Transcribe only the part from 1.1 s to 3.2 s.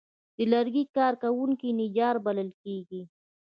کوونکي نجار بلل کېږي.